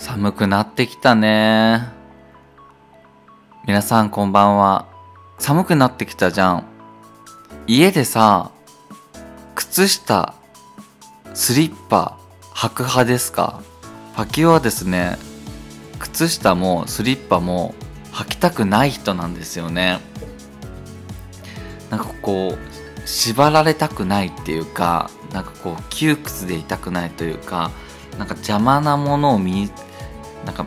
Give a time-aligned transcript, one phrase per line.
[0.00, 1.82] 寒くなってきたね。
[3.66, 4.86] 皆さんこんばんは。
[5.38, 6.64] 寒くなってきたじゃん。
[7.66, 8.50] 家でさ、
[9.54, 10.34] 靴下、
[11.34, 12.18] スリッパ、
[12.54, 13.60] 履く派ですか？
[14.16, 15.18] パキオはですね、
[15.98, 17.74] 靴下もスリッパも
[18.12, 20.00] 履きたくない人なんですよね。
[21.90, 27.70] なんかこう、縛られたくないっていうか、なんかこう、窮屈でいたくないというか、
[28.18, 29.70] なんか邪魔なものを身に、
[30.44, 30.66] なんか、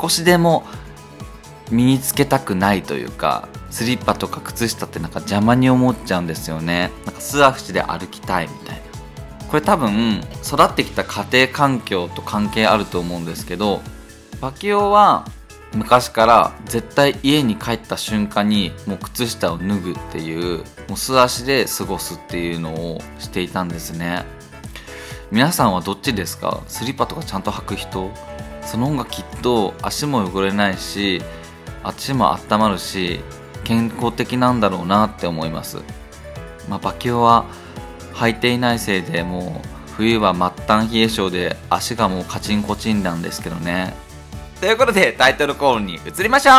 [0.00, 0.64] 少しでも
[1.70, 6.90] 身につけたくないというか、スリッパとか靴下ってなんか邪魔に思っちゃうんですよね。
[7.06, 8.82] なんか素足で歩きたいみたいな。
[9.48, 13.82] これ多分、育ってきた家庭環境と関係あると思うんですけど、
[14.40, 15.26] パキオは
[15.74, 20.58] 昔から絶対家に帰った瞬間にもう靴下を脱ぐっていう
[20.88, 24.24] もう素足で過ごすっていうのをしていたんですね
[25.32, 26.62] 皆さんはどっちですか？
[26.68, 28.10] スリッパとかちゃんと履く人？
[28.60, 31.22] その方がきっと足も汚れないし
[31.82, 33.20] 足も温まるし
[33.64, 35.78] 健康的なんだろうなって思います。
[36.68, 37.46] まあバキオは
[38.12, 43.94] 履いていないせいでもう冬は末端冷え性で足がもうカチンコチンなんですけどね。
[44.60, 46.54] ということでタイトルコールに移りましょう。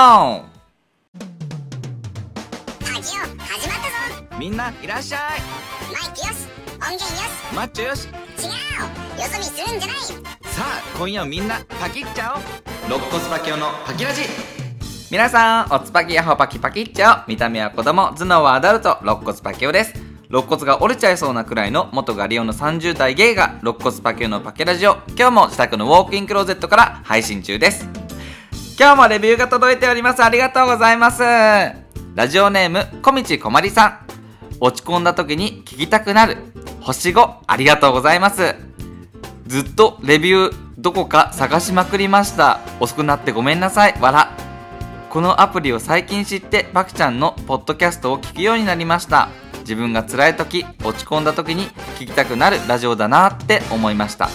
[2.91, 3.77] ラジオ始まっ
[4.09, 4.39] たぞ。
[4.39, 5.19] みんないらっしゃい。
[5.93, 6.52] マイクよし
[6.84, 7.95] 音源よしマッチョよ。
[7.95, 8.17] し違うよ。
[9.17, 10.12] そ見するんじゃないさ
[10.58, 12.42] あ今夜はみんなパキっちゃおう
[12.88, 14.23] 肋骨パキオのパキラジ
[15.09, 19.94] 皆さんおつぱきやほパキパキっちゃおう見た目は子供頭脳はアダルト肋骨パキオです。
[20.30, 24.86] 肋骨が折れちゃいそうなくらいの元ガリオンの30代ゲイが肋骨パキオのパケラジ。
[24.88, 27.88] オ今日も自宅のウォークインクローゼットから配信中です。
[28.78, 30.23] 今日もレビューが届いております。
[30.23, 31.22] ありがとうございます。
[31.22, 34.12] ラジオネーム小道こまりさん
[34.66, 36.38] 落ち込んだ時に聞きたくなる。
[36.80, 38.56] 星5ありがとうございます。
[39.45, 42.61] ずっとレビューどこか探しまくりました。
[42.80, 44.00] 遅くなってごめんなさい。
[44.00, 44.31] わら
[45.09, 49.27] このアプリを最近知ってパクちゃんのポッドキャストを聞くようになりました。
[49.64, 51.66] 自分が辛い時落ち込んだ時に
[51.99, 54.30] 聞きたくなるラジオだなって思いました。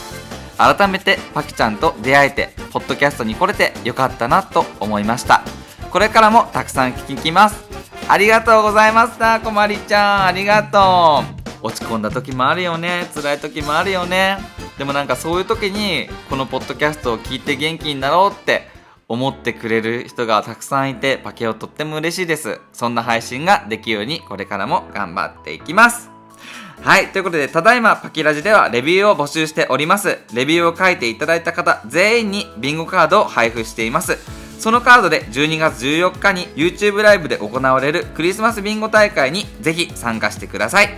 [0.58, 5.42] 改めてパキちゃんと出会えてポッドキャストに来れてよかったなと思いました。
[5.90, 7.67] これからもたくさん聞きます。
[8.10, 11.22] ありがとうございましたこまりちゃんありがと
[11.62, 14.38] う落ち込んだ時もあるよね辛い時もあるよね
[14.78, 18.62] でもなんかそういう時にこのポッドキャストを聞いて元気になろうって
[19.08, 26.10] 思ってくれる人がたくさんいてパケオとっても嬉しいですそんな配信ができるようにこれからも頑張っていきます
[26.80, 27.08] はい。
[27.08, 30.20] ということで、ただいまパキラジではレビューを募集しております。
[30.32, 34.16] レビューを書いていただいた方全員にビンゴカードを配布しています。
[34.58, 40.90] そのカードで12月14日に YouTube ライブで行われるクリスマスビンゴ大会にぜひ参加してください。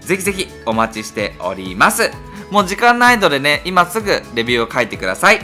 [0.00, 2.10] ぜひぜひお待ちしております。
[2.50, 5.40] もう時間ないのでね、今すぐレビューを書いてください。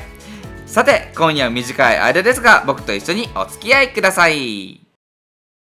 [0.67, 4.81] さて、今夜は短い間ですが、僕と一緒にお付き合いください。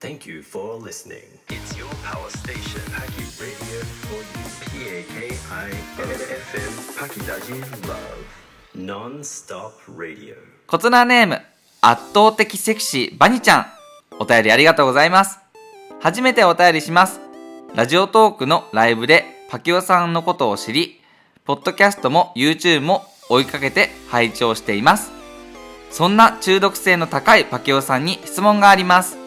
[0.02, 1.40] Thank you for listening.
[1.48, 4.26] It's your power station, Paki Radio for you.
[4.72, 8.26] P-A-K-I-N-F-M, Pakidaji Love.
[8.76, 10.36] Non-stop radio.
[10.68, 11.42] コツナーネーム、
[11.82, 13.66] 圧倒的セクシーバニちゃん。
[14.20, 15.40] お便りありがとうございます。
[16.02, 17.22] 初めてお便りします。
[17.74, 21.00] ラジオトークのライブでパキオさんのことを知り、
[21.46, 25.12] ポッドキャストも YouTube も追いかけて拝聴しています。
[25.90, 29.18] そんな中毒性の高いパキオさんに質問があります。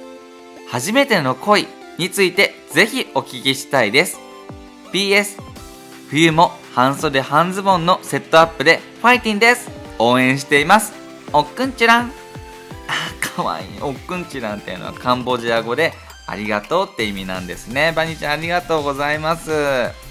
[0.68, 1.66] 初めての恋
[1.98, 4.20] についてぜひお聞きしたいです。
[4.92, 5.42] PS
[6.10, 10.92] 冬も半袖半ズボンのセットアップでファイティンです応援しています
[11.32, 12.12] おっくんちゅらん
[13.36, 13.64] かわい。
[13.64, 15.92] いおっくんちらんていうのはカンボジア語で
[16.26, 17.92] ありがとうって意味なんですね。
[17.94, 19.50] バニーちゃんありがとうございます。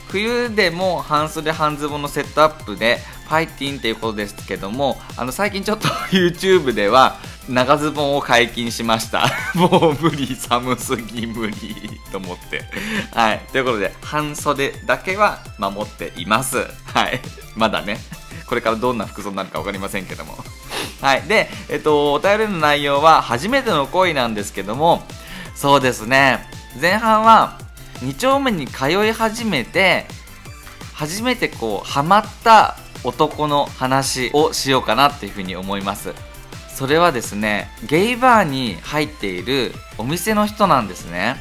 [0.10, 7.16] 冬でも半袖半ズボンのセットアップでファイティンっていうことですけどもあの最近ちょっと YouTube では
[7.48, 9.26] 長ズボンを解禁しました。
[9.56, 12.64] もう無理寒すぎ無理と思って。
[13.14, 13.42] はい。
[13.52, 16.58] ということで半袖だけは守っています。
[16.86, 17.22] はい。
[17.56, 18.00] まだね。
[18.46, 20.38] これからどんな服装になるか分かりませんけども。
[21.02, 21.24] はい。
[21.24, 25.04] でえっとお便りの内容は初めての恋なんですけども
[25.56, 26.40] そうですね。
[26.80, 27.60] 前半は
[28.00, 30.06] 2丁目に通い始めて
[30.94, 36.14] 初めてこうハマった男の話をしようかなっていうふうに思います。
[36.70, 41.36] それはですねゲイバーに入っているお店の人なんですね。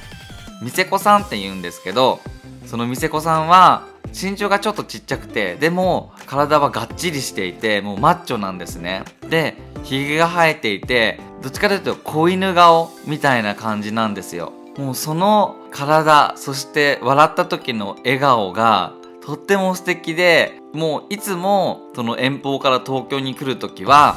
[0.62, 2.20] 店子さんって言うんですけど
[2.66, 9.04] その店子さんは身長がちょっとちっちゃくてでも体はがっちりしていてもうマッチョなんですね。
[9.28, 14.52] でひげが生えていてどっちかというと子犬顔みたいな感じなんですよ。
[14.76, 18.92] もうその体そして笑った時の笑顔が
[19.24, 24.16] とっても素敵でもういつもその遠方から東京に来る時は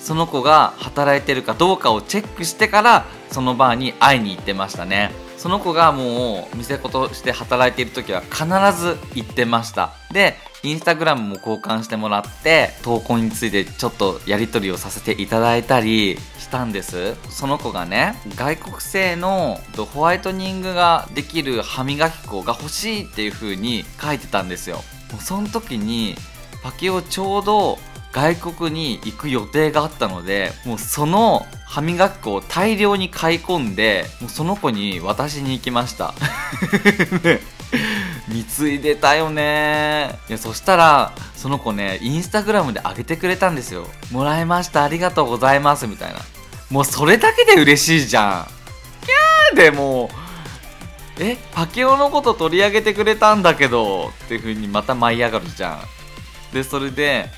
[0.00, 5.10] その子が働いてるかどうかをチェックしてからそのバーに会いに行ってましたね。
[5.44, 8.46] その子がもう店子として働いている時は必
[8.80, 9.92] ず行ってました。
[10.10, 17.14] でインスタグラムも交換してもらって投稿についてちょっとやり取りをさせていただいたりしたんです。
[17.28, 19.60] その子がね外国製の
[19.92, 24.82] ホワイトニングができる歯磨き粉が欲しいっていう風に書いてたんですよ。
[25.20, 26.14] その時に
[26.62, 27.78] パキオちょうど
[28.14, 36.14] 外国に行く予定があったのでもうその歯磨き粉を大量に買い込んでもうその子に渡しに行きました。
[38.28, 40.20] 貢いでたよね。
[40.28, 43.88] いやそしたらその子ねインスタグラムで上げてくれたんですよ。
[44.12, 44.84] もらいました。
[44.84, 45.88] ありがとうございます。
[45.88, 46.20] みたいな。
[46.70, 49.04] もうそれだけで嬉しいじゃん。
[49.04, 50.08] キャーでも
[51.18, 54.12] えパケオのこと取り上げてくれたんだけど。
[54.26, 55.80] っていう風にまた舞い上がるじゃん。
[56.54, 57.28] でそれで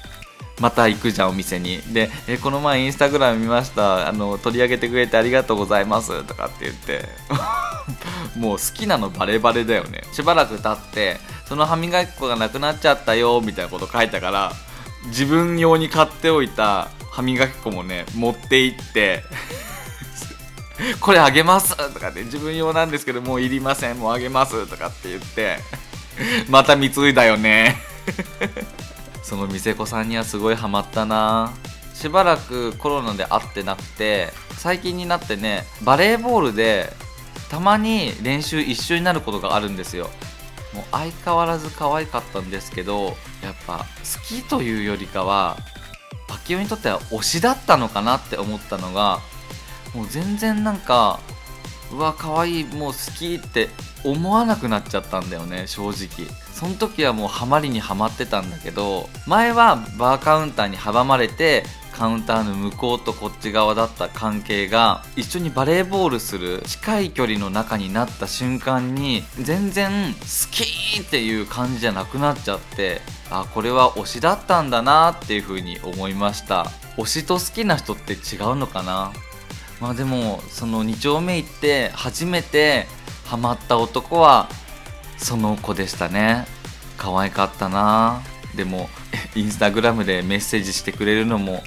[0.61, 1.81] また行くじゃんお店に。
[1.93, 4.09] でえこの前インスタグラム見ました。
[4.09, 6.25] あの取り上げてくれてありがとうございます。
[6.25, 7.09] とかって言って。
[8.37, 10.03] もう好きなのバレバレだよね。
[10.13, 14.53] しばらく経ってその歯磨き粉がなくなっちゃったよみたいなこと書いたから
[15.07, 19.25] 自分用に買っておいた歯磨き粉もね持って行って
[21.01, 21.77] これあげます。
[21.95, 24.67] とかって自分用なんですけどもういりませんもうあげます。
[24.67, 25.59] とかって言って
[26.49, 27.77] また貢いだよね。
[29.27, 31.53] その店子さんにはすごいハマったな。
[31.93, 36.93] しばらくコロナで会ってなくて最近になってねバレーボールで
[37.51, 40.11] たまに練習一緒になることがあるんですよ。
[40.73, 43.85] もう相変わらず可愛かったんですけどやっぱ好
[44.29, 45.57] きというよりかは
[46.29, 49.19] パキオにとっては推しだったのかなって思ったのが
[49.93, 51.19] もう全然なんか
[51.93, 53.71] うわ可愛いもう好きって
[54.05, 56.29] 思わなくなっちゃったんだよね正直。
[56.59, 70.21] その時はもうハマりにはまってたんだけど前はバーカウンターに阻まれてカウンターの向こうとこっち側だった関係が一緒にバレーボールする近い距離の中になった瞬間に全然好
[70.51, 76.71] きっていう感じじゃなくなっちゃってあこれは推しだったんだなっていう風に思いました。
[76.97, 79.13] 推しと好きな人って違うのかな？
[79.79, 82.87] まあでもその2丁目行って初めて
[83.27, 84.49] ハマった男は
[85.19, 86.47] その子でしたね。
[86.97, 88.23] 可愛かったな。
[88.55, 88.89] でも
[89.37, 91.63] インスタグラムでメッセージしてくれるのも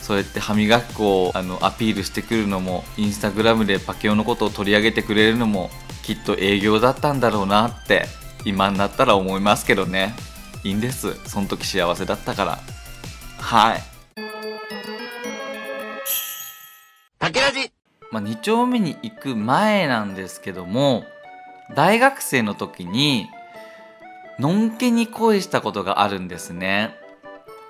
[0.00, 5.70] そうやって歯磨き粉をあのアピールしてくるのもインスタグラムでパケオのことを取り上げてくれるのも
[6.02, 8.06] きっと営業だったんだろうなって
[8.44, 10.14] 今になったら思いますけどね。
[10.64, 11.14] いいんです。
[11.28, 12.58] その時幸せだったから。
[13.38, 13.82] はい。
[17.18, 17.70] 竹ラジ。
[18.10, 21.04] まあ、2丁目に行く前なんですけども
[21.74, 23.28] 大学生の時に
[24.38, 26.94] のんけに恋したことがあるんですね。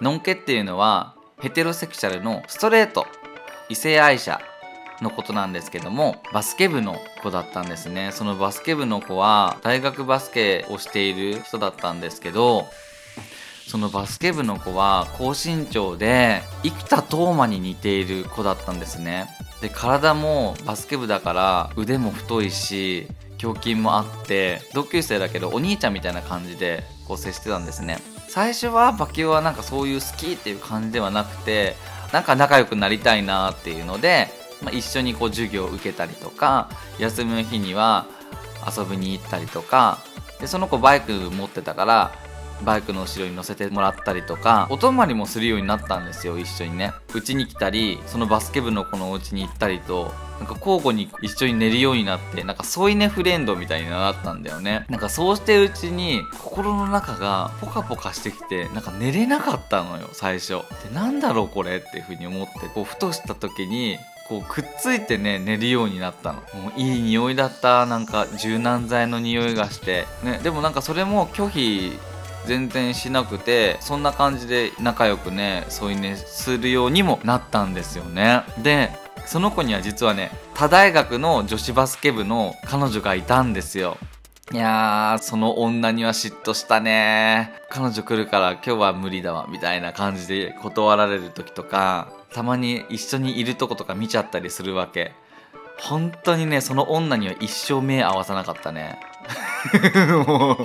[0.00, 3.06] のんけっていうのはヘテロセクシャルのストレート
[3.68, 4.40] 異性愛者
[5.00, 8.10] のことなんですけどもバスケ部の子だったんですね。
[8.12, 12.66] そのバスケ部の子は大学バスケをしている人だったんですけど
[13.66, 19.28] そのバスケ部の子は高身長で生田斗真に似ている子だったんですね。
[19.60, 23.08] で体もバスケ部だから腕も太いし
[23.42, 27.98] 胸筋もあって同級生だけどお兄ちゃんみたいな感じでこう接してたんですね。
[28.28, 31.76] 最初はバキオはなんかそういう好きっていう感じではなくて
[32.12, 34.28] なんか仲良くなりたいなっていうので、
[34.62, 36.68] まあ、一緒にこう授業を受けたりとか
[36.98, 38.06] 休みの日には
[38.76, 39.98] 遊びに行ったりとか
[40.40, 42.12] でその子バイク持ってたから
[42.64, 46.92] バイクの後ろに乗せてもらったりとかお泊まりもするようになったんですよ一緒にね。
[47.14, 54.86] うちに来たりそのバスケ部の子のお家に行ったりとなんか交互に一緒に寝るようになってなんか添い寝フレンドみたいになったんだよね。
[54.88, 60.62] なんかそうしてるうちに心の中がポカポカしてきてなんか寝れなかったのよ最初。
[60.88, 63.98] でなんだろうこれっていう風に思ってこうふとした時に
[64.28, 66.40] こうくっついてね寝るようになったの。
[66.62, 70.38] もういい匂いだったなんか柔軟剤の匂いがしてね。
[70.44, 71.98] でもなんかそれも拒否
[72.46, 78.42] 全然しなくてそんな感じで仲良くね添い寝するようにもなったんですよね。
[78.62, 78.90] で
[79.26, 83.98] その子には実はね他大学の女子バスケ部の彼女がいたんですよ。
[84.50, 87.52] いやーその女には嫉妬したね。
[87.68, 95.12] 彼女来るから今日は無理だわみたいな感じで断られる時とかたまに一緒にいるとことか見ちゃったりするわけ。
[95.78, 98.98] 本当にねその女には一生目合わさなかったね。
[100.26, 100.58] も う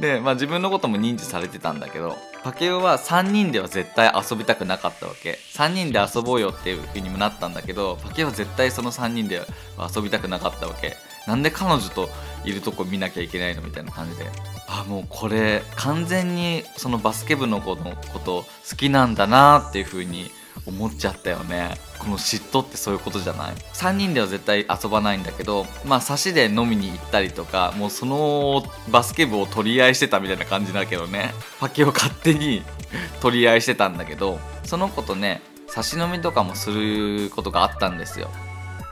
[0.00, 5.38] で、まあ、自分のことも認知されてたんだけどパケオは3人では絶対遊びたくなかったわけ。
[5.54, 9.40] 3人で遊ぼうよっていう風にもなったんだけどパケオは絶対その3人で
[9.76, 10.96] は遊びたくなかったわけ。
[11.26, 12.08] なんで彼女と
[12.44, 14.30] いるとこ見なきゃいけないのみたいな感じで。
[14.68, 20.30] ああもうこれ完全にそのバスケ部の子のこと好きなんだなっていう風に
[20.64, 21.74] 思っちゃったよね。
[21.98, 23.54] この嫉妬ってそういうことじゃない。
[23.74, 31.32] 3人では絶対遊ばないんだけどまあ差しで飲みに行ったりとかもうそのバスケ部を取り合いしてたみたいな感じだけどね。
[31.60, 32.62] パケを勝手に
[33.20, 38.30] 取り合いしてたんだけどその子とね差し飲みとかもすることがあったんですよ。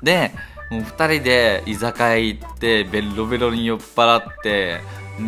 [0.03, 0.33] で
[0.71, 4.81] もう2人で居酒屋行ってベロベロに酔っ払って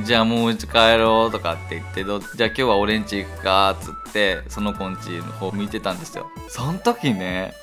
[0.05, 6.29] じゃあもう家帰ろうとかって言ってどじゃあ今日は俺ん家行くかっつってその子ん家の方向いてたんですよ。
[6.49, 7.55] その時ね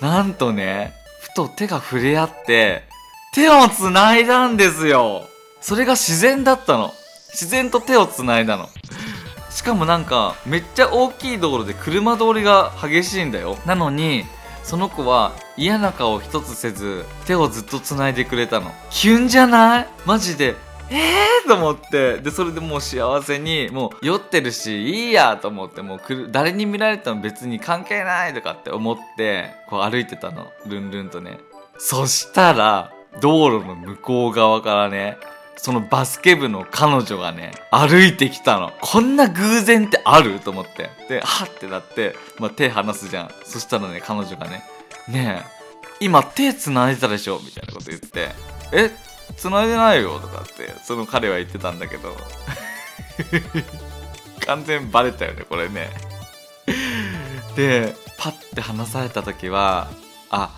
[0.00, 2.82] なんとねふと手が触れ合って
[3.32, 5.24] 手を繋いだんですよ。
[5.60, 6.92] それが自然だったの。
[7.30, 8.68] 自然と手を繋いだの。
[9.50, 13.56] しかもなんかめっちゃ大きい道路で車通りが激しいんだよ。
[13.64, 14.24] なのに
[14.62, 18.72] その子は嫌な顔一つせず手をずっと繋いでくれたの。
[18.90, 19.88] キュンじゃない？
[20.04, 20.54] マジで。
[20.90, 22.18] えーと思って。
[22.18, 25.82] でそれでもう幸せにもう酔ってるしいいやと思って。
[25.82, 26.00] もう
[26.30, 30.52] 誰に見られても別に関係ないとかって思ってこう歩いてたの。
[30.66, 31.38] ルンルンとね。
[31.78, 35.18] そしたら道路の向こう側からね
[35.58, 38.72] そのバスケ部の彼女がね、歩いてきたの。
[38.80, 40.90] こんな偶然ってあると思って。
[41.08, 43.30] で、はってなって、まあ、手離すじゃん。
[43.42, 44.62] そしたらね、彼女がね、
[45.08, 47.40] ねえ、今手繋いでたでしょ？
[47.42, 48.28] みたいなこと言って、
[48.70, 48.90] え、
[49.36, 52.16] 繋いでないよとかって、その彼は言ってたんだけど、
[54.46, 55.90] 完全バレたよね、これね。
[57.56, 59.88] で、パッて離された時は、
[60.30, 60.50] あ、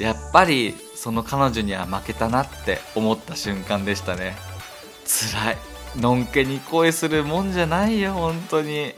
[0.00, 4.36] やっぱりその彼女には負けたなって思った瞬間でしたね。
[5.06, 5.58] 辛い。
[5.96, 8.94] のんけに恋するもんじゃないよ本当に。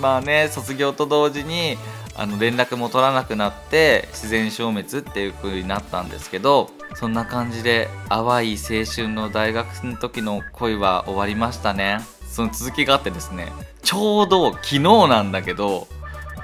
[0.00, 1.76] まあね卒業と同時に
[2.14, 12.00] あの連絡も取らなくなって自然消滅っていう風になったんですけどそんな感じで淡い青春の大学の時の恋は終わりましたね。
[12.30, 13.52] その続きがあってですね
[13.82, 15.86] ちょうど昨日なんだけど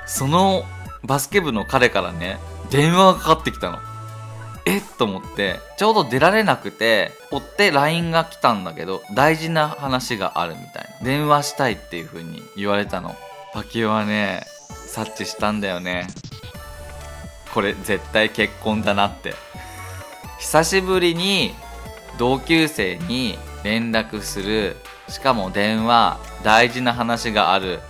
[0.07, 0.65] その
[1.05, 2.39] バスケ部の彼からね
[2.71, 3.79] 電話がかかってきたの。
[4.67, 11.07] えっと思ってちょうど出られなくて追って LINE が来たんだけど大事な話があるみたいな。
[11.07, 13.17] 電話したいっていう風に言われたの。
[13.55, 14.43] パキオはね
[14.88, 16.09] 察知したんだよね。
[17.54, 19.35] これ絶対結婚だなって。
[20.38, 21.54] 久しぶりに
[22.18, 24.76] 同級生に連絡する。
[25.09, 27.80] しかも電話大事な話がある。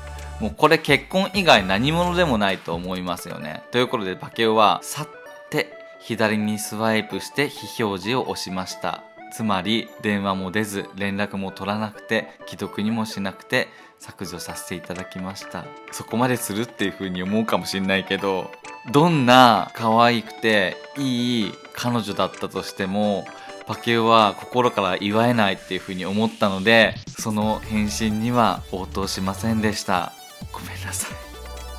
[0.40, 3.62] もうこれ結婚以外何者でもないと思いますよね。
[3.70, 5.08] ということでパケオは去っ
[5.50, 9.07] て左にスワイプして非表示を押しました。
[9.32, 13.68] つまり電話も出ず連絡も取らなくて既読にもしなくて
[13.98, 15.64] 削除させていただきました。
[15.92, 18.50] そこまでするっていう風に思うかもしんないけど
[18.92, 23.26] どんな可愛くていい彼女だったとしても
[23.66, 30.12] パケオは心から祝えないっていう風に思ったのでその返信には応答しませんでした。
[30.52, 31.28] ごめんなさい。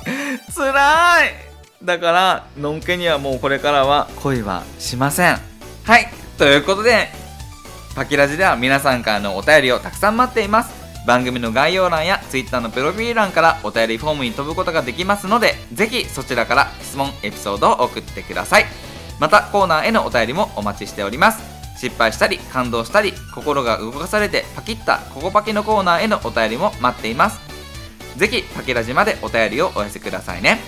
[0.54, 1.32] 辛い！
[1.82, 5.38] だからのんけにはもうこれからは恋はしません。
[5.84, 6.08] はい！
[6.38, 7.08] ということで
[7.94, 10.72] パキラジでは皆さんからのお便りをたくさん待っています。
[11.06, 18.66] 番組の概要欄や Twitter のプロフィール欄からお便りフォームに飛ぶことができますのでぜひそちらから質問エピソードを送ってください。
[19.18, 21.42] またコーナーへのお便りもお待ちしております。
[21.78, 27.40] 失敗したり感動したり心が動かされてパキッたココパキのコーナーへのお便りも待っています。
[28.16, 30.60] ぜひパキラジまでお便りをお寄せくださいね。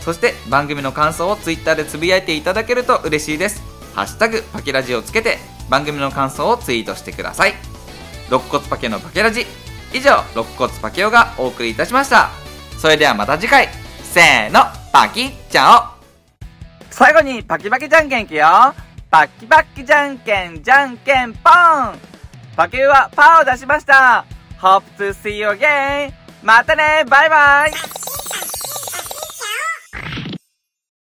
[0.00, 3.62] そして番組の感想を Twitter でつぶやいていただけると嬉しいです。
[3.94, 5.38] ハッシュタグパキラジをつけて
[5.70, 7.54] 番組の感想をツイートしてください。
[8.28, 9.46] 肋骨パケのパケラジ。
[9.92, 12.30] 以上肋骨パケオがお送りいたしました。
[12.78, 13.68] それではまた次回。
[14.02, 16.00] せーのパキッチャオ
[16.90, 18.46] 最後にパキパキじゃんけんいくよ。
[19.10, 21.98] パキパキじゃんけんじゃんけんポン。
[22.56, 24.24] パケオはパーを出しました。
[24.60, 26.12] Hope to see you again
[26.42, 27.04] またね。
[27.08, 28.19] バイバイ。